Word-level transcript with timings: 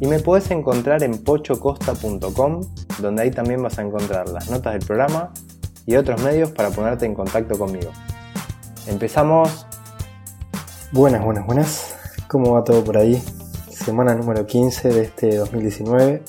y 0.00 0.06
me 0.06 0.18
puedes 0.18 0.50
encontrar 0.50 1.02
en 1.02 1.22
pochocosta.com, 1.22 2.62
donde 3.00 3.22
ahí 3.22 3.30
también 3.30 3.62
vas 3.62 3.78
a 3.78 3.82
encontrar 3.82 4.28
las 4.30 4.50
notas 4.50 4.72
del 4.72 4.84
programa 4.84 5.32
y 5.84 5.96
otros 5.96 6.22
medios 6.22 6.50
para 6.50 6.70
ponerte 6.70 7.04
en 7.04 7.14
contacto 7.14 7.58
conmigo. 7.58 7.90
Empezamos. 8.86 9.66
Buenas, 10.92 11.22
buenas, 11.22 11.46
buenas. 11.46 11.96
¿Cómo 12.28 12.54
va 12.54 12.64
todo 12.64 12.82
por 12.82 12.96
ahí? 12.96 13.22
Semana 13.68 14.14
número 14.14 14.46
15 14.46 14.88
de 14.88 15.02
este 15.02 15.36
2019. 15.36 16.22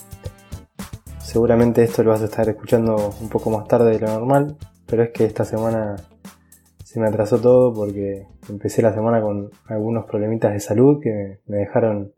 Seguramente 1.19 1.83
esto 1.83 2.03
lo 2.03 2.11
vas 2.11 2.21
a 2.21 2.25
estar 2.25 2.49
escuchando 2.49 3.13
un 3.21 3.29
poco 3.29 3.49
más 3.49 3.67
tarde 3.67 3.91
de 3.91 3.99
lo 3.99 4.07
normal, 4.07 4.57
pero 4.85 5.03
es 5.03 5.11
que 5.11 5.23
esta 5.23 5.45
semana 5.45 5.95
se 6.83 6.99
me 6.99 7.07
atrasó 7.07 7.39
todo 7.39 7.73
porque 7.73 8.27
empecé 8.49 8.81
la 8.81 8.93
semana 8.93 9.21
con 9.21 9.49
algunos 9.67 10.05
problemitas 10.05 10.51
de 10.51 10.59
salud 10.59 10.99
que 11.01 11.39
me 11.45 11.57
dejaron 11.57 12.11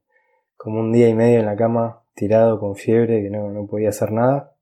como 0.64 0.80
un 0.80 0.94
día 0.94 1.09
y 1.09 1.14
medio 1.14 1.42
en 1.42 1.45
la 1.45 1.58
cama 1.58 2.06
tirado 2.16 2.58
con 2.58 2.78
fiebre 2.78 3.22
que 3.22 3.30
no, 3.30 3.52
no 3.52 3.67
podía 3.67 3.89
hacer 3.89 4.14
nada. 4.14 4.56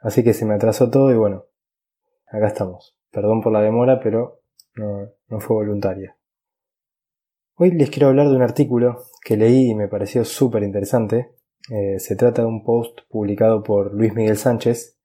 Así 0.00 0.24
que 0.24 0.34
se 0.34 0.44
me 0.44 0.54
atrasó 0.54 0.90
todo 0.90 1.12
y 1.12 1.16
bueno, 1.16 1.44
acá 2.26 2.48
estamos. 2.48 2.98
Perdón 3.12 3.42
por 3.42 3.52
la 3.52 3.60
demora, 3.60 4.00
pero 4.00 4.40
no, 4.74 5.08
no 5.28 5.38
fue 5.38 5.54
voluntaria. 5.54 6.16
Hoy 7.54 7.70
les 7.70 7.90
quiero 7.90 8.08
hablar 8.08 8.28
de 8.28 8.34
un 8.34 8.42
artículo 8.42 9.04
que 9.22 9.36
leí 9.36 9.70
y 9.70 9.74
me 9.76 9.86
pareció 9.86 10.24
súper 10.24 10.64
interesante. 10.64 11.36
Eh, 11.70 12.00
se 12.00 12.16
trata 12.16 12.42
de 12.42 12.48
un 12.48 12.64
post 12.64 13.02
publicado 13.08 13.62
por 13.62 13.94
Luis 13.94 14.14
Miguel 14.14 14.36
Sánchez, 14.36 14.98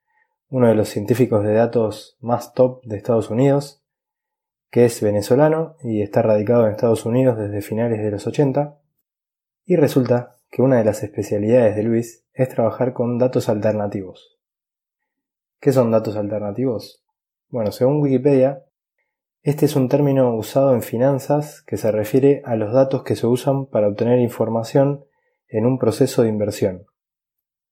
uno 0.49 0.69
de 0.69 0.75
los 0.75 0.89
científicos 0.89 1.43
de 1.43 1.53
datos 1.53 2.17
más 2.19 2.55
top 2.55 2.83
de 2.83 2.97
Estados 2.97 3.29
Unidos, 3.29 3.83
que 4.71 4.85
es 4.85 5.01
venezolano 5.01 5.75
y 5.83 6.01
está 6.01 6.23
radicado 6.23 6.65
en 6.65 6.71
Estados 6.71 7.05
Unidos 7.05 7.37
desde 7.37 7.61
finales 7.61 8.01
de 8.01 8.09
los 8.09 8.25
80, 8.25 8.80
y 9.65 9.75
resulta 9.75 10.37
que 10.49 10.61
una 10.61 10.77
de 10.77 10.85
las 10.85 11.03
especialidades 11.03 11.75
de 11.75 11.83
Luis 11.83 12.25
es 12.33 12.49
trabajar 12.49 12.93
con 12.93 13.17
datos 13.17 13.49
alternativos. 13.49 14.39
¿Qué 15.59 15.71
son 15.71 15.91
datos 15.91 16.15
alternativos? 16.15 17.03
Bueno, 17.49 17.71
según 17.71 18.01
Wikipedia, 18.01 18.65
este 19.43 19.65
es 19.65 19.75
un 19.75 19.89
término 19.89 20.35
usado 20.35 20.73
en 20.73 20.81
finanzas 20.81 21.63
que 21.63 21.77
se 21.77 21.91
refiere 21.91 22.41
a 22.45 22.55
los 22.55 22.73
datos 22.73 23.03
que 23.03 23.15
se 23.15 23.27
usan 23.27 23.65
para 23.65 23.87
obtener 23.87 24.19
información 24.19 25.05
en 25.47 25.65
un 25.65 25.79
proceso 25.79 26.21
de 26.21 26.29
inversión. 26.29 26.85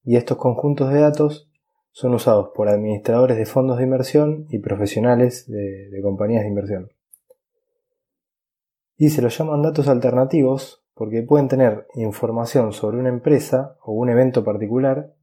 Y 0.02 0.16
estos 0.16 0.36
conjuntos 0.36 0.92
de 0.92 1.00
datos 1.00 1.50
son 1.92 2.14
usados 2.14 2.50
por 2.54 2.68
administradores 2.68 3.36
de 3.36 3.46
fondos 3.46 3.78
de 3.78 3.84
inversión 3.84 4.46
y 4.50 4.58
profesionales 4.58 5.46
de, 5.48 6.00
compañías 6.02 6.42
de 6.42 6.48
inversión. 6.48 6.90
Y 8.96 9.10
se 9.10 9.22
los 9.22 9.36
llaman 9.36 9.62
datos 9.62 9.88
alternativos 9.88 10.79
porque 11.00 11.22
pueden 11.22 11.48
tener 11.48 11.86
información 11.94 12.74
sobre 12.74 12.98
una 12.98 13.08
empresa 13.08 13.78
o 13.82 13.92
un 13.92 14.10
evento 14.10 14.44
particular 14.44 15.14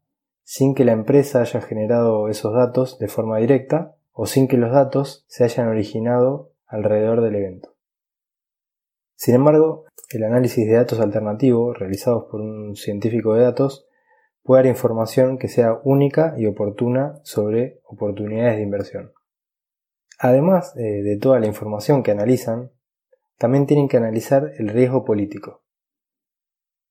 sin 0.41 0.73
que 0.73 0.83
la 0.83 0.91
empresa 0.91 1.41
haya 1.41 1.61
generado 1.61 2.29
esos 2.29 2.51
datos 2.51 2.97
de 2.97 3.07
forma 3.07 3.37
directa 3.37 3.95
o 4.11 4.25
sin 4.25 4.47
que 4.47 4.57
los 4.57 4.71
datos 4.71 5.23
se 5.27 5.43
hayan 5.43 5.67
originado 5.67 6.51
alrededor 6.65 7.21
del 7.21 7.35
evento. 7.35 7.75
Sin 9.13 9.35
embargo, 9.35 9.85
el 10.09 10.23
análisis 10.23 10.65
de 10.65 10.73
datos 10.73 10.99
alternativos 10.99 11.77
realizados 11.77 12.25
por 12.31 12.41
un 12.41 12.75
científico 12.75 13.35
de 13.35 13.43
datos 13.43 13.87
puede 14.41 14.63
dar 14.63 14.71
información 14.71 15.37
que 15.37 15.47
sea 15.47 15.79
única 15.83 16.33
y 16.39 16.47
oportuna 16.47 17.19
sobre 17.21 17.81
oportunidades 17.83 18.55
de 18.55 18.63
inversión. 18.63 19.11
Además 20.17 20.75
eh, 20.75 21.03
de 21.03 21.17
toda 21.17 21.39
la 21.39 21.45
información 21.45 22.01
que 22.01 22.09
analizan, 22.09 22.71
también 23.37 23.67
tienen 23.67 23.87
que 23.87 23.97
analizar 23.97 24.53
el 24.57 24.69
riesgo 24.69 25.05
político. 25.05 25.66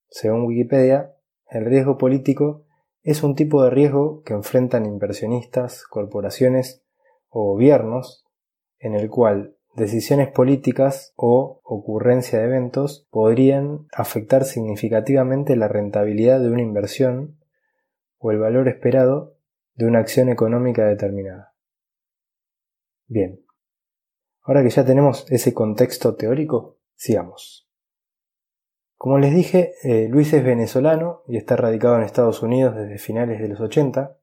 Según 0.08 0.44
Wikipedia, 0.44 1.14
el 1.48 1.64
riesgo 1.64 1.98
político 1.98 2.64
es 3.02 3.22
un 3.22 3.34
tipo 3.34 3.62
de 3.62 3.70
riesgo 3.70 4.22
que 4.22 4.34
enfrentan 4.34 4.84
inversionistas, 4.84 5.84
corporaciones 5.84 6.82
o 7.28 7.52
gobiernos 7.52 8.26
en 8.78 8.94
el 8.94 9.08
cual 9.10 9.56
decisiones 9.76 10.28
políticas 10.28 11.12
o 11.16 11.60
ocurrencia 11.62 12.38
de 12.38 12.46
eventos 12.46 13.06
podrían 13.10 13.86
afectar 13.92 14.44
significativamente 14.44 15.54
la 15.54 15.68
rentabilidad 15.68 16.40
de 16.40 16.50
una 16.50 16.62
inversión 16.62 17.38
o 18.18 18.30
el 18.30 18.38
valor 18.38 18.68
esperado 18.68 19.36
de 19.74 19.86
una 19.86 19.98
acción 19.98 20.30
económica 20.30 20.86
determinada. 20.86 21.54
Bien, 23.06 23.44
ahora 24.42 24.62
que 24.62 24.70
ya 24.70 24.84
tenemos 24.84 25.30
ese 25.30 25.52
contexto 25.52 26.16
teórico, 26.16 26.78
sigamos. 26.94 27.65
Como 28.96 29.18
les 29.18 29.34
dije, 29.34 29.74
eh, 29.82 30.08
Luis 30.08 30.32
es 30.32 30.42
venezolano 30.42 31.22
y 31.28 31.36
está 31.36 31.56
radicado 31.56 31.96
en 31.96 32.02
Estados 32.02 32.42
Unidos 32.42 32.74
desde 32.74 32.98
finales 32.98 33.40
de 33.40 33.48
los 33.48 33.60
80, 33.60 34.16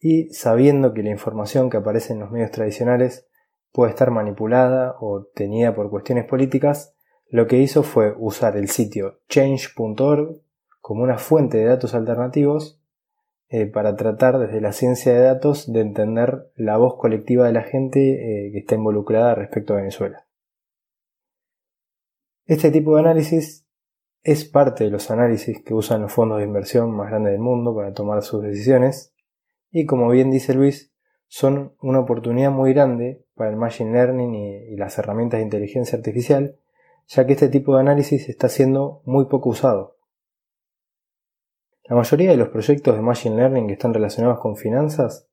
y 0.00 0.32
sabiendo 0.32 0.94
que 0.94 1.02
la 1.02 1.10
información 1.10 1.70
que 1.70 1.76
aparece 1.76 2.14
en 2.14 2.20
los 2.20 2.30
medios 2.30 2.50
tradicionales 2.50 3.28
puede 3.70 3.90
estar 3.90 4.10
manipulada 4.10 4.96
o 5.00 5.26
tenida 5.34 5.74
por 5.74 5.90
cuestiones 5.90 6.24
políticas, 6.24 6.94
lo 7.28 7.46
que 7.46 7.58
hizo 7.58 7.82
fue 7.82 8.14
usar 8.18 8.56
el 8.56 8.68
sitio 8.68 9.20
change.org 9.28 10.40
como 10.80 11.04
una 11.04 11.18
fuente 11.18 11.58
de 11.58 11.66
datos 11.66 11.94
alternativos 11.94 12.80
eh, 13.50 13.66
para 13.66 13.94
tratar 13.94 14.38
desde 14.38 14.60
la 14.60 14.72
ciencia 14.72 15.12
de 15.12 15.20
datos 15.20 15.72
de 15.72 15.80
entender 15.80 16.50
la 16.56 16.76
voz 16.76 16.96
colectiva 16.96 17.46
de 17.46 17.52
la 17.52 17.62
gente 17.62 18.00
eh, 18.46 18.52
que 18.52 18.58
está 18.58 18.74
involucrada 18.74 19.34
respecto 19.34 19.74
a 19.74 19.76
Venezuela. 19.76 20.26
Este 22.50 22.72
tipo 22.72 22.96
de 22.96 23.02
análisis 23.02 23.64
es 24.24 24.44
parte 24.44 24.82
de 24.82 24.90
los 24.90 25.12
análisis 25.12 25.62
que 25.62 25.72
usan 25.72 26.02
los 26.02 26.12
fondos 26.12 26.38
de 26.38 26.46
inversión 26.46 26.90
más 26.90 27.08
grandes 27.08 27.30
del 27.30 27.40
mundo 27.40 27.76
para 27.76 27.94
tomar 27.94 28.24
sus 28.24 28.42
decisiones 28.42 29.14
y 29.70 29.86
como 29.86 30.08
bien 30.08 30.32
dice 30.32 30.52
Luis, 30.54 30.92
son 31.28 31.76
una 31.80 32.00
oportunidad 32.00 32.50
muy 32.50 32.72
grande 32.72 33.24
para 33.36 33.50
el 33.50 33.56
Machine 33.56 33.92
Learning 33.92 34.34
y 34.34 34.74
las 34.74 34.98
herramientas 34.98 35.38
de 35.38 35.44
inteligencia 35.44 35.96
artificial, 35.96 36.58
ya 37.06 37.24
que 37.24 37.34
este 37.34 37.50
tipo 37.50 37.76
de 37.76 37.82
análisis 37.82 38.28
está 38.28 38.48
siendo 38.48 39.00
muy 39.04 39.26
poco 39.26 39.50
usado. 39.50 39.98
La 41.84 41.94
mayoría 41.94 42.32
de 42.32 42.36
los 42.36 42.48
proyectos 42.48 42.96
de 42.96 43.00
Machine 43.00 43.36
Learning 43.36 43.68
que 43.68 43.74
están 43.74 43.94
relacionados 43.94 44.40
con 44.40 44.56
finanzas 44.56 45.28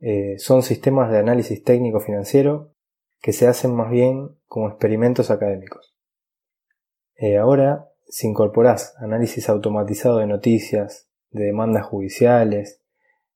eh, 0.00 0.34
son 0.38 0.64
sistemas 0.64 1.12
de 1.12 1.18
análisis 1.18 1.62
técnico 1.62 2.00
financiero 2.00 2.74
que 3.20 3.32
se 3.32 3.46
hacen 3.46 3.72
más 3.72 3.88
bien 3.88 4.36
como 4.46 4.68
experimentos 4.68 5.30
académicos. 5.30 5.95
Eh, 7.16 7.38
ahora, 7.38 7.88
si 8.06 8.26
incorporás 8.26 8.94
análisis 8.98 9.48
automatizado 9.48 10.18
de 10.18 10.26
noticias, 10.26 11.08
de 11.30 11.44
demandas 11.44 11.86
judiciales, 11.86 12.82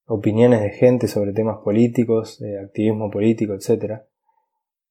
opiniones 0.05 0.61
de 0.61 0.71
gente 0.71 1.09
sobre 1.09 1.33
temas 1.33 1.59
políticos, 1.59 2.43
activismo 2.63 3.11
político, 3.11 3.55
etc., 3.55 4.03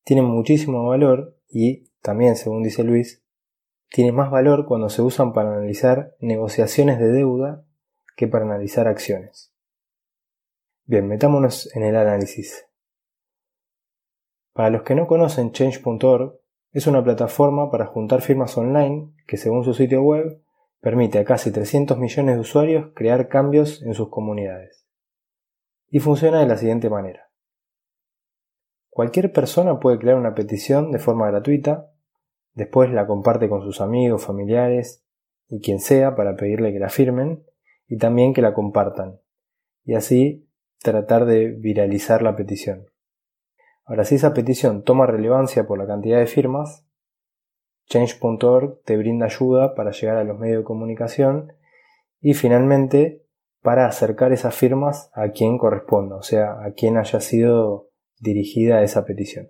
tienen 0.04 0.26
muchísimo 0.26 0.88
valor 0.88 1.38
y 1.50 1.90
también, 2.02 2.36
según 2.36 2.64
dice 2.64 2.84
Luis, 2.84 3.24
tiene 3.90 4.12
más 4.12 4.32
valor 4.32 4.66
cuando 4.66 4.90
se 4.90 5.02
usan 5.02 5.34
para 5.34 5.52
analizar 5.52 6.16
negociaciones 6.20 7.00
de 7.00 7.12
deuda 7.12 7.66
que 8.16 8.28
para 8.28 8.46
analizar 8.46 8.88
acciones. 8.88 9.54
Bien, 10.86 11.08
metámonos 11.08 11.74
en 11.76 11.84
el 11.84 11.96
análisis. 11.96 12.66
Para 14.54 14.70
los 14.70 14.84
que 14.84 14.96
no 14.96 15.08
conocen 15.08 15.52
Change.org, 15.52 16.39
es 16.72 16.88
una 16.88 17.04
plataforma 17.04 17.72
para 17.72 17.88
juntar 17.88 18.22
firmas 18.22 18.58
online 18.58 19.12
que 19.28 19.38
según 19.38 19.64
su 19.64 19.74
sitio 19.74 20.02
web 20.04 20.42
permite 20.82 21.20
a 21.20 21.26
casi 21.26 21.52
300 21.52 21.98
millones 21.98 22.36
de 22.36 22.42
usuarios 22.42 22.92
crear 22.96 23.28
cambios 23.28 23.82
en 23.82 23.94
sus 23.94 24.10
comunidades. 24.10 24.86
Y 25.90 26.00
funciona 26.00 26.40
de 26.40 26.48
la 26.48 26.58
siguiente 26.58 26.90
manera. 26.90 27.30
Cualquier 28.90 29.32
persona 29.32 29.80
puede 29.80 29.98
crear 29.98 30.18
una 30.18 30.36
petición 30.36 30.92
de 30.92 31.00
forma 31.00 31.28
gratuita, 31.28 31.92
después 32.54 32.92
la 32.92 33.08
comparte 33.08 33.50
con 33.50 33.62
sus 33.62 33.82
amigos, 33.82 34.26
familiares 34.26 35.06
y 35.48 35.62
quien 35.62 35.80
sea 35.80 36.16
para 36.16 36.36
pedirle 36.36 36.72
que 36.72 36.80
la 36.80 36.90
firmen 36.90 37.44
y 37.88 37.98
también 37.98 38.34
que 38.34 38.42
la 38.42 38.54
compartan, 38.54 39.20
y 39.84 39.96
así 39.96 40.48
tratar 40.78 41.26
de 41.26 41.52
viralizar 41.52 42.22
la 42.22 42.36
petición. 42.36 42.86
Ahora, 43.90 44.06
si 44.06 44.16
esa 44.16 44.36
petición 44.36 44.84
toma 44.84 45.08
relevancia 45.08 45.66
por 45.66 45.80
la 45.80 45.88
cantidad 45.88 46.20
de 46.20 46.28
firmas, 46.28 46.86
Change.org 47.88 48.84
te 48.84 48.96
brinda 48.98 49.26
ayuda 49.26 49.74
para 49.74 49.90
llegar 49.90 50.18
a 50.18 50.24
los 50.24 50.38
medios 50.38 50.60
de 50.60 50.64
comunicación 50.64 51.54
y 52.22 52.36
finalmente 52.36 53.26
para 53.64 53.88
acercar 53.88 54.32
esas 54.32 54.54
firmas 54.54 55.10
a 55.16 55.30
quien 55.30 55.58
corresponda, 55.58 56.18
o 56.18 56.22
sea, 56.22 56.64
a 56.64 56.74
quien 56.74 56.98
haya 56.98 57.20
sido 57.20 57.90
dirigida 58.20 58.84
esa 58.84 59.06
petición. 59.06 59.50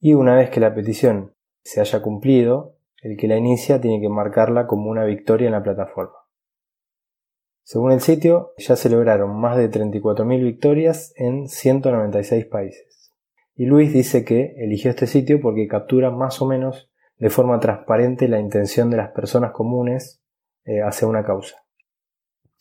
Y 0.00 0.14
una 0.14 0.34
vez 0.34 0.50
que 0.50 0.58
la 0.58 0.74
petición 0.74 1.36
se 1.62 1.80
haya 1.80 2.02
cumplido, 2.02 2.78
el 3.00 3.16
que 3.16 3.28
la 3.28 3.36
inicia 3.36 3.80
tiene 3.80 4.00
que 4.00 4.08
marcarla 4.08 4.66
como 4.66 4.90
una 4.90 5.04
victoria 5.04 5.46
en 5.46 5.52
la 5.52 5.62
plataforma. 5.62 6.18
Según 7.62 7.92
el 7.92 8.00
sitio, 8.00 8.54
ya 8.58 8.74
se 8.74 8.90
lograron 8.90 9.38
más 9.40 9.56
de 9.56 9.70
34.000 9.70 10.42
victorias 10.42 11.12
en 11.14 11.48
196 11.48 12.46
países. 12.46 12.93
Y 13.56 13.66
Luis 13.66 13.92
dice 13.92 14.24
que 14.24 14.54
eligió 14.58 14.90
este 14.90 15.06
sitio 15.06 15.40
porque 15.40 15.68
captura 15.68 16.10
más 16.10 16.42
o 16.42 16.46
menos 16.46 16.90
de 17.18 17.30
forma 17.30 17.60
transparente 17.60 18.28
la 18.28 18.40
intención 18.40 18.90
de 18.90 18.96
las 18.96 19.12
personas 19.12 19.52
comunes 19.52 20.22
eh, 20.64 20.80
hacia 20.82 21.06
una 21.06 21.24
causa. 21.24 21.64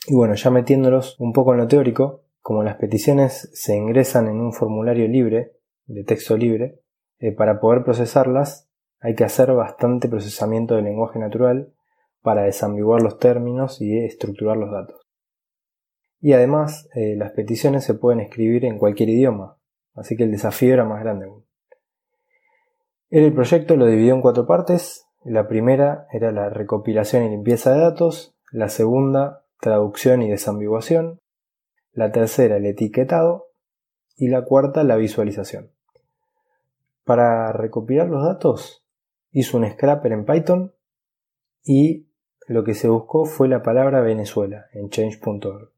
Y 0.06 0.16
bueno, 0.16 0.36
ya 0.36 0.52
metiéndolos 0.52 1.20
un 1.20 1.34
poco 1.34 1.54
en 1.54 1.60
lo 1.60 1.68
teórico, 1.68 2.26
como 2.42 2.62
las 2.62 2.76
peticiones 2.76 3.50
se 3.54 3.76
ingresan 3.76 4.28
en 4.28 4.40
un 4.40 4.54
formulario 4.54 5.08
libre, 5.08 5.54
de 5.86 6.04
texto 6.04 6.38
libre, 6.38 6.82
eh, 7.20 7.32
para 7.32 7.60
poder 7.60 7.84
procesarlas 7.84 8.70
hay 9.00 9.16
que 9.16 9.24
hacer 9.24 9.52
bastante 9.52 10.08
procesamiento 10.08 10.76
del 10.76 10.86
lenguaje 10.86 11.20
natural 11.20 11.74
para 12.22 12.44
desambiguar 12.44 13.02
los 13.02 13.18
términos 13.18 13.82
y 13.82 13.98
estructurar 13.98 14.56
los 14.56 14.72
datos. 14.72 15.02
Y 16.22 16.32
además, 16.32 16.88
eh, 16.96 17.16
las 17.18 17.32
peticiones 17.32 17.84
se 17.84 17.96
pueden 17.96 18.22
escribir 18.22 18.64
en 18.64 18.78
cualquier 18.78 19.10
idioma, 19.10 19.58
así 19.96 20.16
que 20.16 20.24
el 20.24 20.32
desafío 20.32 20.74
era 20.74 20.86
más 20.86 21.02
grande 21.02 21.28
el 23.10 23.32
proyecto 23.32 23.76
lo 23.76 23.86
dividió 23.86 24.16
en 24.16 24.22
cuatro 24.22 24.48
partes. 24.48 25.06
La 25.24 25.48
primera 25.48 26.08
era 26.12 26.32
la 26.32 26.50
recopilación 26.50 27.24
y 27.24 27.30
limpieza 27.30 27.72
de 27.72 27.80
datos, 27.80 28.36
la 28.52 28.70
segunda, 28.70 29.44
traducción 29.62 30.24
y 30.24 30.32
desambiguación, 30.32 31.22
la 31.92 32.12
tercera, 32.12 32.58
el 32.58 32.66
etiquetado 32.66 33.50
y 34.18 34.30
la 34.30 34.44
cuarta, 34.44 34.84
la 34.84 34.96
visualización. 34.96 35.70
Para 37.04 37.52
recopilar 37.54 38.08
los 38.08 38.26
datos, 38.26 38.84
hizo 39.32 39.58
un 39.58 39.70
scrapper 39.70 40.12
en 40.12 40.26
Python 40.26 40.74
y 41.64 42.08
lo 42.48 42.64
que 42.64 42.74
se 42.74 42.90
buscó 42.90 43.26
fue 43.26 43.48
la 43.48 43.62
palabra 43.62 44.02
Venezuela 44.02 44.66
en 44.74 44.90
change.org. 44.90 45.70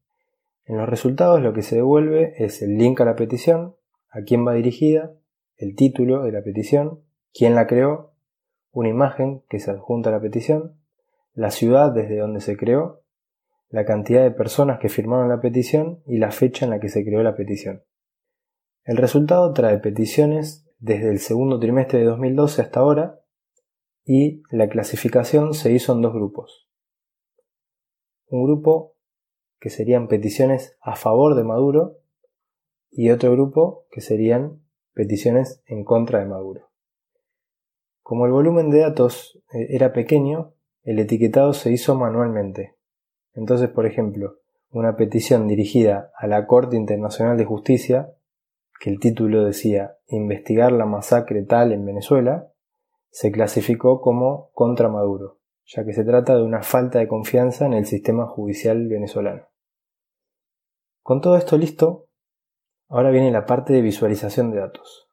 En 0.64 0.78
los 0.78 0.88
resultados 0.88 1.42
lo 1.42 1.52
que 1.52 1.62
se 1.62 1.76
devuelve 1.76 2.34
es 2.38 2.62
el 2.62 2.78
link 2.78 3.00
a 3.02 3.04
la 3.04 3.14
petición, 3.14 3.76
a 4.10 4.22
quién 4.22 4.46
va 4.46 4.54
dirigida, 4.54 5.12
el 5.56 5.74
título 5.74 6.22
de 6.22 6.32
la 6.32 6.42
petición, 6.42 7.02
quién 7.32 7.54
la 7.54 7.66
creó, 7.66 8.12
una 8.72 8.88
imagen 8.88 9.42
que 9.48 9.58
se 9.58 9.70
adjunta 9.70 10.10
a 10.10 10.12
la 10.12 10.20
petición, 10.20 10.76
la 11.34 11.50
ciudad 11.50 11.92
desde 11.92 12.18
donde 12.18 12.40
se 12.40 12.56
creó, 12.56 13.02
la 13.68 13.84
cantidad 13.84 14.22
de 14.22 14.30
personas 14.30 14.78
que 14.78 14.88
firmaron 14.88 15.28
la 15.28 15.40
petición 15.40 16.02
y 16.06 16.18
la 16.18 16.30
fecha 16.30 16.64
en 16.64 16.70
la 16.70 16.80
que 16.80 16.88
se 16.88 17.04
creó 17.04 17.22
la 17.22 17.34
petición. 17.34 17.82
El 18.84 18.96
resultado 18.96 19.52
trae 19.52 19.78
peticiones 19.78 20.66
desde 20.78 21.10
el 21.10 21.18
segundo 21.18 21.58
trimestre 21.58 21.98
de 21.98 22.04
2012 22.04 22.62
hasta 22.62 22.80
ahora 22.80 23.20
y 24.04 24.42
la 24.50 24.68
clasificación 24.68 25.54
se 25.54 25.72
hizo 25.72 25.92
en 25.92 26.02
dos 26.02 26.12
grupos. 26.12 26.68
Un 28.28 28.44
grupo 28.44 28.94
que 29.58 29.70
serían 29.70 30.06
peticiones 30.06 30.76
a 30.80 30.96
favor 30.96 31.34
de 31.34 31.44
Maduro 31.44 31.98
y 32.90 33.10
otro 33.10 33.32
grupo 33.32 33.86
que 33.90 34.00
serían 34.00 34.62
peticiones 34.94 35.62
en 35.66 35.84
contra 35.84 36.20
de 36.20 36.26
Maduro. 36.26 36.70
Como 38.02 38.26
el 38.26 38.32
volumen 38.32 38.70
de 38.70 38.80
datos 38.80 39.42
eh, 39.52 39.66
era 39.70 39.92
pequeño, 39.92 40.54
el 40.82 40.98
etiquetado 40.98 41.52
se 41.52 41.72
hizo 41.72 41.96
manualmente. 41.96 42.76
Entonces, 43.34 43.68
por 43.68 43.86
ejemplo, 43.86 44.38
una 44.70 44.96
petición 44.96 45.48
dirigida 45.48 46.12
a 46.16 46.26
la 46.26 46.46
Corte 46.46 46.76
Internacional 46.76 47.36
de 47.36 47.44
Justicia, 47.44 48.14
que 48.80 48.90
el 48.90 49.00
título 49.00 49.44
decía 49.44 49.96
Investigar 50.06 50.72
la 50.72 50.86
masacre 50.86 51.42
tal 51.42 51.72
en 51.72 51.84
Venezuela, 51.84 52.52
se 53.10 53.32
clasificó 53.32 54.00
como 54.00 54.50
contra 54.52 54.88
Maduro, 54.88 55.40
ya 55.64 55.84
que 55.84 55.92
se 55.92 56.04
trata 56.04 56.36
de 56.36 56.42
una 56.42 56.62
falta 56.62 56.98
de 56.98 57.08
confianza 57.08 57.66
en 57.66 57.72
el 57.72 57.86
sistema 57.86 58.26
judicial 58.26 58.86
venezolano. 58.88 59.48
Con 61.02 61.20
todo 61.20 61.36
esto 61.36 61.56
listo, 61.56 62.05
ahora 62.88 63.10
viene 63.10 63.30
la 63.30 63.46
parte 63.46 63.72
de 63.72 63.80
visualización 63.82 64.50
de 64.50 64.58
datos. 64.60 65.08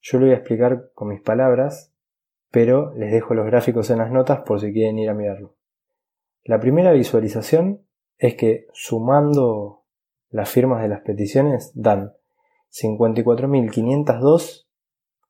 Yo 0.00 0.18
lo 0.18 0.26
voy 0.26 0.34
a 0.34 0.38
explicar 0.38 0.90
con 0.94 1.08
mis 1.08 1.20
palabras, 1.20 1.92
pero 2.50 2.94
les 2.94 3.10
dejo 3.10 3.34
los 3.34 3.46
gráficos 3.46 3.90
en 3.90 3.98
las 3.98 4.12
notas 4.12 4.42
por 4.46 4.60
si 4.60 4.72
quieren 4.72 4.98
ir 4.98 5.10
a 5.10 5.14
mirarlo. 5.14 5.56
La 6.44 6.60
primera 6.60 6.92
visualización 6.92 7.84
es 8.18 8.36
que 8.36 8.68
sumando 8.72 9.82
las 10.30 10.48
firmas 10.48 10.80
de 10.82 10.88
las 10.88 11.00
peticiones 11.00 11.72
dan 11.74 12.14
54.502 12.70 14.68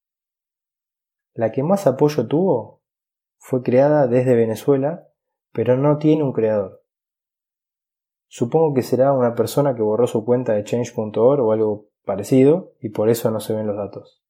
La 1.34 1.52
que 1.52 1.62
más 1.62 1.86
apoyo 1.86 2.28
tuvo 2.28 2.82
fue 3.38 3.62
creada 3.62 4.08
desde 4.08 4.36
Venezuela, 4.36 5.08
pero 5.54 5.78
no 5.78 5.98
tiene 5.98 6.24
un 6.24 6.34
creador. 6.34 6.84
Supongo 8.28 8.74
que 8.74 8.82
será 8.82 9.14
una 9.14 9.36
persona 9.36 9.76
que 9.76 9.82
borró 9.82 10.08
su 10.08 10.26
cuenta 10.26 10.54
de 10.54 10.64
change.org 10.64 11.42
o 11.42 11.52
algo 11.52 11.90
parecido 12.06 12.74
y 12.80 12.90
por 12.90 13.10
eso 13.10 13.30
no 13.30 13.40
se 13.40 13.54
ven 13.54 13.68
los 13.68 13.78
datos. 13.78 14.24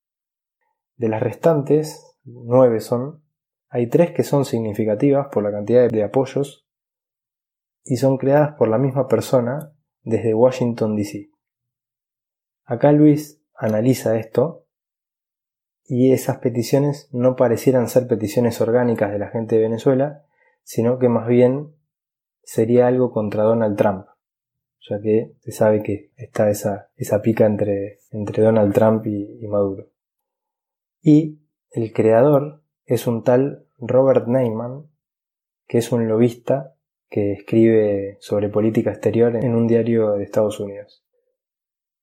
De 0.97 1.07
las 1.07 1.21
restantes, 1.23 2.17
nueve 2.23 2.81
son, 2.81 3.23
hay 3.69 3.87
tres 3.87 4.11
que 4.11 4.23
son 4.23 4.43
significativas 4.43 5.27
por 5.31 5.43
la 5.43 5.51
cantidad 5.51 5.87
de 5.89 6.03
apoyos 6.03 6.67
y 7.83 7.95
son 7.97 8.17
creadas 8.17 8.55
por 8.57 8.67
la 8.67 8.77
misma 8.77 9.07
persona 9.07 9.73
desde 10.03 10.33
Washington 10.33 10.95
DC. 10.95 11.30
Acá 12.71 12.93
Luis 12.93 13.43
analiza 13.53 14.17
esto 14.17 14.65
y 15.83 16.13
esas 16.13 16.37
peticiones 16.37 17.09
no 17.11 17.35
parecieran 17.35 17.89
ser 17.89 18.07
peticiones 18.07 18.61
orgánicas 18.61 19.11
de 19.11 19.19
la 19.19 19.27
gente 19.27 19.57
de 19.57 19.63
Venezuela, 19.63 20.23
sino 20.63 20.97
que 20.97 21.09
más 21.09 21.27
bien 21.27 21.75
sería 22.43 22.87
algo 22.87 23.11
contra 23.11 23.43
Donald 23.43 23.75
Trump, 23.75 24.05
ya 24.89 25.01
que 25.01 25.33
se 25.41 25.51
sabe 25.51 25.83
que 25.83 26.13
está 26.15 26.49
esa, 26.49 26.89
esa 26.95 27.21
pica 27.21 27.45
entre, 27.45 27.99
entre 28.11 28.41
Donald 28.41 28.73
Trump 28.73 29.05
y, 29.05 29.39
y 29.41 29.47
Maduro. 29.49 29.89
Y 31.01 31.41
el 31.71 31.91
creador 31.91 32.63
es 32.85 33.05
un 33.05 33.25
tal 33.25 33.65
Robert 33.79 34.27
Neyman, 34.27 34.89
que 35.67 35.79
es 35.79 35.91
un 35.91 36.07
lobista 36.07 36.73
que 37.09 37.33
escribe 37.33 38.15
sobre 38.21 38.47
política 38.47 38.91
exterior 38.91 39.35
en 39.35 39.55
un 39.55 39.67
diario 39.67 40.11
de 40.13 40.23
Estados 40.23 40.61
Unidos. 40.61 41.00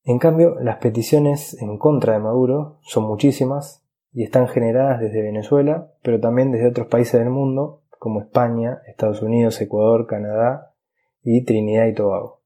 En 0.08 0.18
cambio, 0.18 0.56
las 0.58 0.78
peticiones 0.78 1.60
en 1.60 1.76
contra 1.76 2.14
de 2.14 2.18
Maduro 2.18 2.78
son 2.80 3.04
muchísimas 3.04 3.84
y 4.10 4.22
están 4.22 4.48
generadas 4.48 5.00
desde 5.00 5.20
Venezuela, 5.20 5.92
pero 6.02 6.18
también 6.18 6.50
desde 6.50 6.68
otros 6.68 6.86
países 6.86 7.20
del 7.20 7.28
mundo, 7.28 7.82
como 7.98 8.22
España, 8.22 8.80
Estados 8.86 9.20
Unidos, 9.20 9.60
Ecuador, 9.60 10.06
Canadá 10.06 10.72
y 11.22 11.44
Trinidad 11.44 11.88
y 11.88 11.92
Tobago. 11.92 12.40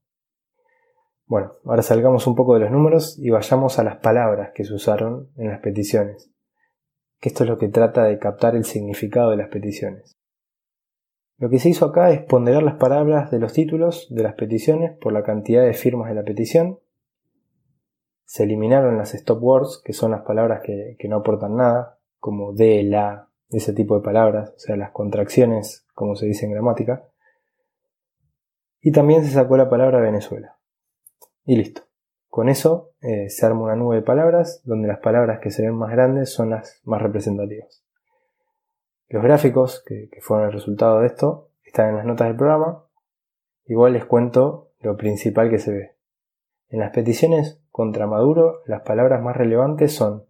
Bueno, 1.25 1.53
ahora 1.63 1.83
salgamos 1.83 2.27
un 2.27 2.35
poco 2.35 2.55
de 2.55 2.59
los 2.59 2.71
números 2.71 3.17
y 3.17 3.29
vayamos 3.29 3.79
a 3.79 3.85
las 3.85 3.95
palabras 3.95 4.51
que 4.53 4.65
se 4.65 4.73
usaron 4.73 5.29
en 5.37 5.47
las 5.47 5.61
peticiones, 5.61 6.33
que 7.21 7.29
esto 7.29 7.45
es 7.45 7.49
lo 7.49 7.57
que 7.57 7.69
trata 7.69 8.03
de 8.03 8.19
captar 8.19 8.57
el 8.57 8.65
significado 8.65 9.31
de 9.31 9.37
las 9.37 9.47
peticiones. 9.47 10.17
Lo 11.37 11.49
que 11.49 11.59
se 11.59 11.69
hizo 11.69 11.85
acá 11.85 12.11
es 12.11 12.23
ponderar 12.23 12.63
las 12.63 12.75
palabras 12.75 13.31
de 13.31 13.39
los 13.39 13.53
títulos 13.53 14.13
de 14.13 14.23
las 14.23 14.33
peticiones 14.33 14.97
por 14.99 15.13
la 15.13 15.23
cantidad 15.23 15.63
de 15.63 15.73
firmas 15.73 16.09
de 16.09 16.15
la 16.15 16.23
petición 16.23 16.79
se 18.33 18.45
eliminaron 18.45 18.97
las 18.97 19.13
stop 19.13 19.43
words, 19.43 19.79
que 19.85 19.93
son 19.93 20.09
las 20.09 20.23
palabras 20.23 20.61
que, 20.63 20.97
no 21.07 21.17
aportan 21.17 21.55
nada, 21.55 21.99
como 22.17 22.51
de, 22.51 22.81
la, 22.81 23.29
ese 23.51 23.73
tipo 23.73 23.95
de 23.95 24.03
palabras, 24.03 24.55
o 24.55 24.59
sea, 24.59 24.75
las 24.75 24.89
contracciones, 24.89 25.85
como 25.93 26.15
se 26.15 26.25
dice 26.25 26.47
en 26.47 26.53
gramática. 26.53 27.03
Y 28.81 28.91
también 28.91 29.23
se 29.23 29.29
sacó 29.29 29.55
la 29.55 29.69
palabra 29.69 30.01
Venezuela. 30.01 30.57
Y 31.45 31.57
listo. 31.57 31.83
Con 32.27 32.49
eso 32.49 32.93
eh, 33.01 33.29
se 33.29 33.45
arma 33.45 33.65
una 33.65 33.75
nube 33.75 33.97
de 33.97 34.01
palabras 34.01 34.63
donde 34.63 34.87
las 34.87 34.97
palabras 34.97 35.39
que 35.39 35.51
se 35.51 35.61
ven 35.61 35.75
más 35.75 35.91
grandes 35.91 36.33
son 36.33 36.49
las 36.49 36.81
más 36.85 37.03
representativas. 37.03 37.85
Los 39.09 39.21
gráficos 39.21 39.83
que, 39.85 40.09
que 40.11 40.21
fueron 40.21 40.47
el 40.47 40.53
resultado 40.53 41.01
de 41.01 41.05
esto 41.05 41.51
están 41.63 41.89
en 41.89 41.97
las 41.97 42.05
notas 42.05 42.29
del 42.29 42.37
programa. 42.37 42.83
Igual 43.67 43.93
les 43.93 44.05
cuento 44.05 44.71
lo 44.79 44.97
principal 44.97 45.51
que 45.51 45.59
se 45.59 45.71
ve. 45.71 45.92
En 46.73 46.79
las 46.79 46.89
peticiones 46.89 47.61
contra 47.69 48.07
Maduro 48.07 48.63
las 48.65 48.81
palabras 48.81 49.21
más 49.21 49.37
relevantes 49.37 49.93
son 49.93 50.25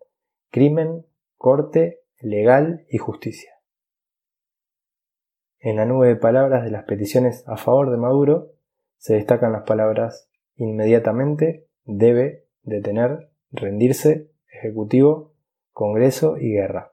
crimen, 0.51 1.05
corte, 1.37 2.01
legal 2.19 2.85
y 2.89 2.97
justicia. 2.97 3.53
En 5.59 5.77
la 5.77 5.85
nube 5.85 6.09
de 6.09 6.17
palabras 6.17 6.65
de 6.65 6.71
las 6.71 6.83
peticiones 6.83 7.47
a 7.47 7.55
favor 7.55 7.91
de 7.91 7.95
Maduro 7.95 8.51
se 8.97 9.13
destacan 9.13 9.53
las 9.53 9.63
palabras 9.63 10.29
inmediatamente, 10.57 11.69
debe, 11.85 12.45
detener, 12.63 13.31
rendirse, 13.49 14.29
ejecutivo, 14.51 15.31
congreso 15.71 16.35
y 16.37 16.51
guerra. 16.51 16.91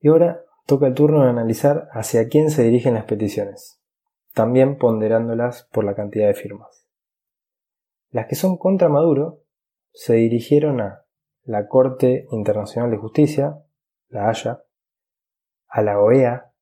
Y 0.00 0.08
ahora 0.08 0.42
toca 0.66 0.88
el 0.88 0.94
turno 0.94 1.22
de 1.22 1.30
analizar 1.30 1.86
hacia 1.92 2.26
quién 2.26 2.50
se 2.50 2.64
dirigen 2.64 2.94
las 2.94 3.04
peticiones, 3.04 3.80
también 4.32 4.76
ponderándolas 4.76 5.68
por 5.70 5.84
la 5.84 5.94
cantidad 5.94 6.26
de 6.26 6.34
firmas. 6.34 6.83
Las 8.14 8.28
que 8.28 8.36
son 8.36 8.58
contra 8.58 8.88
Maduro 8.88 9.42
se 9.92 10.14
dirigieron 10.14 10.80
a 10.80 11.04
la 11.42 11.66
Corte 11.66 12.28
Internacional 12.30 12.92
de 12.92 12.96
Justicia, 12.96 13.58
la 14.06 14.28
Haya, 14.28 14.62
a 15.66 15.82
la 15.82 15.98
OEA, 15.98 16.52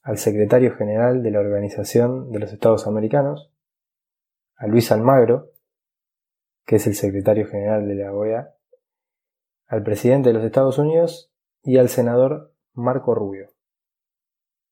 al 0.00 0.18
secretario 0.18 0.76
general 0.76 1.24
de 1.24 1.32
la 1.32 1.40
Organización 1.40 2.30
de 2.30 2.38
los 2.38 2.52
Estados 2.52 2.86
Americanos, 2.86 3.52
a 4.54 4.68
Luis 4.68 4.92
Almagro, 4.92 5.50
que 6.66 6.76
es 6.76 6.86
el 6.86 6.94
secretario 6.94 7.48
general 7.48 7.88
de 7.88 7.96
la 7.96 8.14
OEA, 8.14 8.54
al 9.66 9.82
presidente 9.82 10.28
de 10.28 10.34
los 10.34 10.44
Estados 10.44 10.78
Unidos 10.78 11.32
y 11.64 11.78
al 11.78 11.88
senador 11.88 12.54
Marco 12.74 13.16
Rubio. 13.16 13.48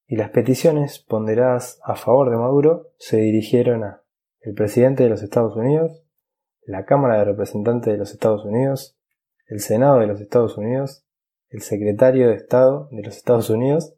Y 0.07 0.15
las 0.15 0.31
peticiones 0.31 1.01
ponderadas 1.01 1.81
a 1.83 1.97
favor 1.97 2.31
de 2.31 2.37
Maduro 2.37 2.93
se 2.99 3.17
dirigieron 3.17 3.83
a 3.83 4.00
el 4.41 4.55
presidente 4.55 5.03
de 5.03 5.11
los 5.11 5.23
Estados 5.23 5.57
Unidos, 5.57 6.03
la 6.65 6.85
Cámara 6.85 7.19
de 7.19 7.25
Representantes 7.25 7.93
de 7.93 7.99
los 7.99 8.13
Estados 8.13 8.45
Unidos, 8.45 8.97
el 9.47 9.61
Senado 9.61 9.99
de 9.99 10.07
los 10.07 10.21
Estados 10.21 10.57
Unidos, 10.57 11.05
el 11.51 11.63
secretario 11.63 12.29
de 12.29 12.37
Estado 12.37 12.89
de 12.93 13.03
los 13.03 13.17
Estados 13.17 13.51
Unidos 13.51 13.95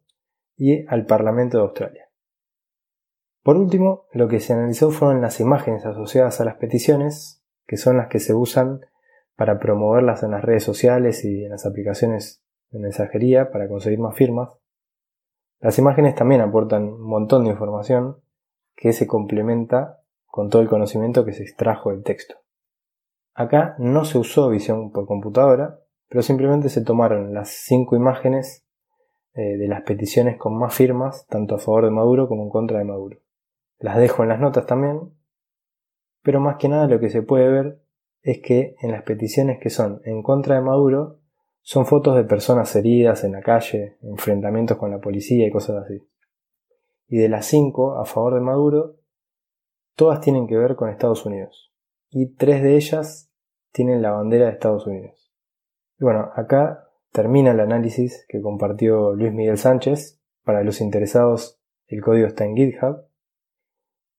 y 0.57 0.87
al 0.87 1.07
Parlamento 1.07 1.59
de 1.59 1.65
Australia. 1.65 2.09
Por 3.43 3.57
último, 3.57 4.07
lo 4.13 4.29
que 4.29 4.41
se 4.41 4.53
analizó 4.53 4.91
fueron 4.91 5.21
las 5.21 5.41
imágenes 5.41 5.85
asociadas 5.85 6.41
a 6.41 6.45
las 6.45 6.57
peticiones, 6.57 7.43
que 7.67 7.77
son 7.77 7.97
las 7.97 8.09
que 8.09 8.21
se 8.21 8.35
usan 8.35 8.81
para 9.37 9.59
promoverlas 9.59 10.23
en 10.23 10.31
las 10.31 10.43
redes 10.43 10.63
sociales 10.65 11.25
y 11.25 11.45
en 11.45 11.51
las 11.51 11.67
aplicaciones 11.67 12.43
de 12.71 12.79
mensajería 12.79 13.51
para 13.51 13.69
conseguir 13.69 13.99
más 13.99 14.17
firmas. 14.17 14.51
Las 15.61 15.79
imágenes 15.79 16.15
también 16.15 16.41
aportan 16.41 16.85
un 16.85 17.03
montón 17.03 17.45
de 17.45 17.51
información 17.51 18.17
que 18.75 18.93
se 18.93 19.07
complementa 19.07 20.02
con 20.33 20.49
todo 20.49 20.63
el 20.63 20.69
conocimiento 20.71 21.27
que 21.27 21.35
se 21.35 21.43
extrajo 21.43 21.91
del 21.91 22.03
texto. 22.03 22.37
Acá 23.35 23.75
no 23.77 24.07
se 24.07 24.17
usó 24.17 24.49
visión 24.49 24.91
por 24.91 25.05
computadora, 25.05 25.81
pero 26.09 26.23
simplemente 26.23 26.71
se 26.71 26.83
tomaron 26.83 27.35
las 27.35 27.51
cinco 27.51 27.97
imágenes 27.97 28.67
eh, 29.35 29.59
de 29.59 29.69
las 29.69 29.83
peticiones 29.83 30.39
con 30.39 30.59
más 30.59 30.75
firmas, 30.75 31.27
tanto 31.27 31.57
a 31.57 31.59
favor 31.59 31.85
de 31.85 31.91
Maduro 31.91 32.29
como 32.29 32.45
en 32.45 32.49
contra 32.49 32.79
de 32.79 32.85
Maduro. 32.87 33.19
Las 33.79 33.99
dejo 33.99 34.23
en 34.23 34.31
las 34.31 34.41
notas 34.41 34.65
también, 34.65 35.13
pero 36.23 36.41
más 36.41 36.57
que 36.57 36.71
nada 36.71 36.87
lo 36.87 36.99
que 36.99 37.11
se 37.11 37.21
puede 37.21 37.51
ver 37.51 37.83
es 38.23 38.41
que 38.41 38.75
en 38.81 38.91
las 38.91 39.03
peticiones 39.03 39.59
que 39.61 39.69
son 39.69 40.01
en 40.07 40.23
contra 40.23 40.55
de 40.55 40.63
Maduro 40.63 41.19
son 41.61 41.85
fotos 41.85 42.17
de 42.17 42.25
personas 42.25 42.75
heridas 42.75 43.23
en 43.25 43.33
la 43.33 43.43
calle, 43.43 43.99
enfrentamientos 44.01 44.79
con 44.79 44.91
la 44.91 44.99
policía 44.99 45.47
y 45.47 45.51
cosas 45.51 45.85
así. 45.85 46.03
Y 47.07 47.19
de 47.19 47.29
las 47.29 47.45
cinco 47.45 47.99
a 47.99 48.07
favor 48.07 48.33
de 48.33 48.41
Maduro, 48.41 49.02
todas 49.95 50.21
tienen 50.21 50.47
que 50.47 50.57
ver 50.57 50.77
con 50.77 50.89
Estados 50.89 51.25
Unidos. 51.27 51.73
Y 52.11 52.35
tres 52.35 52.63
de 52.63 52.77
ellas 52.77 53.33
tienen 53.73 54.03
la 54.03 54.13
bandera 54.13 54.47
de 54.47 54.53
Estados 54.53 54.87
Unidos. 54.87 55.33
Y 55.99 56.05
bueno, 56.05 56.31
acá 56.35 56.89
termina 57.11 57.53
el 57.53 57.61
análisis 57.61 58.25
que 58.29 58.41
compartió 58.41 59.15
Luis 59.15 59.33
Miguel 59.33 59.59
Sánchez. 59.59 60.21
Para 60.45 60.63
los 60.63 60.81
interesados, 60.81 61.61
el 61.87 62.03
código 62.03 62.27
está 62.27 62.45
en 62.45 62.57
GitHub. 62.57 63.07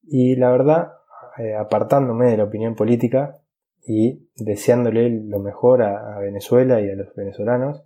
Y 0.03 0.35
la 0.35 0.51
verdad, 0.51 0.93
eh, 1.37 1.55
apartándome 1.55 2.31
de 2.31 2.37
la 2.37 2.45
opinión 2.45 2.75
política 2.75 3.37
y 3.85 4.29
deseándole 4.35 5.09
lo 5.09 5.39
mejor 5.39 5.81
a, 5.81 6.15
a 6.15 6.19
Venezuela 6.19 6.81
y 6.81 6.89
a 6.89 6.95
los 6.95 7.13
venezolanos, 7.15 7.83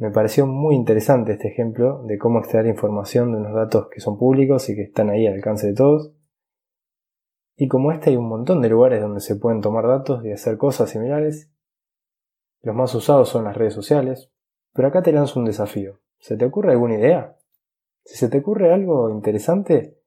me 0.00 0.10
pareció 0.10 0.46
muy 0.46 0.76
interesante 0.76 1.32
este 1.32 1.48
ejemplo 1.48 2.02
de 2.06 2.16
cómo 2.16 2.38
extraer 2.38 2.66
información 2.66 3.32
de 3.32 3.38
unos 3.38 3.52
datos 3.52 3.88
que 3.90 4.00
son 4.00 4.18
públicos 4.18 4.66
y 4.70 4.74
que 4.74 4.84
están 4.84 5.10
ahí 5.10 5.26
al 5.26 5.34
alcance 5.34 5.66
de 5.66 5.74
todos. 5.74 6.14
Y 7.60 7.68
como 7.68 7.92
este 7.92 8.08
hay 8.08 8.16
un 8.16 8.26
montón 8.26 8.62
de 8.62 8.70
lugares 8.70 9.02
donde 9.02 9.20
se 9.20 9.36
pueden 9.36 9.60
tomar 9.60 9.86
datos 9.86 10.24
y 10.24 10.32
hacer 10.32 10.56
cosas 10.56 10.88
similares, 10.88 11.52
los 12.62 12.74
más 12.74 12.94
usados 12.94 13.28
son 13.28 13.44
las 13.44 13.54
redes 13.54 13.74
sociales, 13.74 14.32
pero 14.72 14.88
acá 14.88 15.02
te 15.02 15.12
lanzo 15.12 15.38
un 15.38 15.44
desafío. 15.44 16.00
¿Se 16.20 16.38
te 16.38 16.46
ocurre 16.46 16.70
alguna 16.70 16.94
idea? 16.94 17.36
Si 18.02 18.16
se 18.16 18.30
te 18.30 18.38
ocurre 18.38 18.72
algo 18.72 19.10
interesante, 19.10 20.00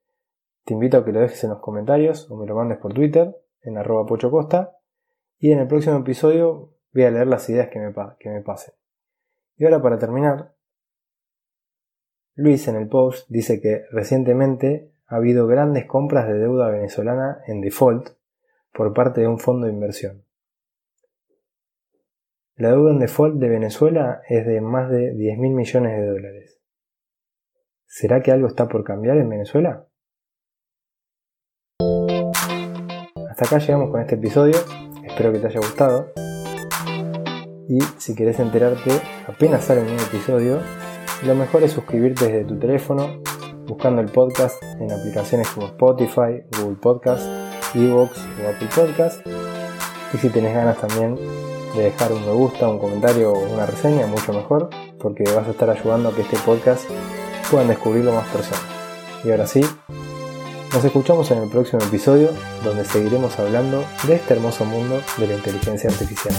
te 0.65 0.73
invito 0.73 0.97
a 0.97 1.05
que 1.05 1.11
lo 1.11 1.19
dejes 1.19 1.43
en 1.43 1.51
los 1.51 1.59
comentarios 1.59 2.27
o 2.31 2.37
me 2.37 2.47
lo 2.47 2.55
mandes 2.55 2.79
por 2.79 2.91
Twitter 2.91 3.37
en 3.61 3.77
arroba 3.77 4.07
pochocosta 4.07 4.75
y 5.37 5.51
en 5.51 5.59
el 5.59 5.67
próximo 5.67 5.99
episodio 5.99 6.73
voy 6.91 7.03
a 7.03 7.11
leer 7.11 7.27
las 7.27 7.47
ideas 7.51 7.69
que 7.69 7.77
me, 7.77 7.93
que 8.17 8.29
me 8.31 8.41
pasen. 8.41 8.73
Y 9.57 9.65
ahora 9.65 9.79
para 9.79 9.99
terminar, 9.99 10.55
Luis 12.33 12.67
en 12.67 12.77
el 12.77 12.87
post 12.87 13.29
dice 13.29 13.61
que 13.61 13.83
recientemente 13.91 14.91
ha 15.13 15.17
habido 15.17 15.45
grandes 15.45 15.85
compras 15.85 16.27
de 16.27 16.39
deuda 16.39 16.71
venezolana 16.71 17.43
en 17.45 17.61
default 17.61 18.09
por 18.73 18.95
parte 18.95 19.21
de 19.21 19.27
un 19.27 19.37
fondo 19.37 19.67
de 19.67 19.73
inversión. 19.73 20.25
La 22.55 22.71
deuda 22.71 22.93
en 22.93 22.99
default 22.99 23.35
de 23.35 23.47
Venezuela 23.47 24.23
es 24.27 24.43
de 24.47 24.59
más 24.59 24.89
de 24.89 25.13
10 25.13 25.37
mil 25.37 25.53
millones 25.53 25.99
de 25.99 26.07
dólares. 26.07 26.59
¿Será 27.85 28.23
que 28.23 28.31
algo 28.31 28.47
está 28.47 28.67
por 28.67 28.83
cambiar 28.83 29.17
en 29.17 29.29
Venezuela? 29.29 29.85
Hasta 33.29 33.45
acá 33.45 33.59
llegamos 33.59 33.91
con 33.91 34.01
este 34.01 34.15
episodio, 34.15 34.55
espero 35.05 35.31
que 35.31 35.37
te 35.37 35.45
haya 35.45 35.59
gustado. 35.59 36.11
Y 37.69 37.81
si 37.99 38.15
querés 38.15 38.39
enterarte 38.39 38.89
apenas 39.27 39.63
sale 39.63 39.81
un 39.81 39.89
nuevo 39.89 40.01
episodio, 40.01 40.59
lo 41.23 41.35
mejor 41.35 41.61
es 41.61 41.71
suscribirte 41.71 42.25
desde 42.25 42.45
tu 42.45 42.57
teléfono, 42.57 43.21
buscando 43.67 44.01
el 44.01 44.09
podcast 44.09 44.61
en 44.79 44.91
aplicaciones 44.91 45.47
como 45.49 45.67
Spotify, 45.67 46.43
Google 46.57 46.77
Podcast, 46.81 47.23
Evox 47.75 48.17
o 48.17 48.49
Apple 48.49 48.69
Podcast. 48.75 49.25
Y 50.13 50.17
si 50.17 50.29
tenés 50.29 50.53
ganas 50.53 50.77
también 50.77 51.15
de 51.75 51.83
dejar 51.83 52.11
un 52.11 52.25
me 52.25 52.31
gusta, 52.31 52.67
un 52.67 52.79
comentario 52.79 53.33
o 53.33 53.53
una 53.53 53.65
reseña, 53.65 54.05
mucho 54.07 54.33
mejor, 54.33 54.69
porque 54.99 55.23
vas 55.35 55.47
a 55.47 55.51
estar 55.51 55.69
ayudando 55.69 56.09
a 56.09 56.15
que 56.15 56.21
este 56.21 56.37
podcast 56.37 56.85
puedan 57.49 57.67
descubrirlo 57.67 58.13
más 58.13 58.27
personas. 58.27 58.63
Y 59.23 59.31
ahora 59.31 59.47
sí, 59.47 59.61
nos 60.73 60.83
escuchamos 60.83 61.29
en 61.31 61.43
el 61.43 61.49
próximo 61.49 61.81
episodio 61.81 62.29
donde 62.63 62.85
seguiremos 62.85 63.37
hablando 63.39 63.83
de 64.07 64.15
este 64.15 64.33
hermoso 64.33 64.65
mundo 64.65 65.01
de 65.17 65.27
la 65.27 65.35
inteligencia 65.35 65.89
artificial. 65.89 66.35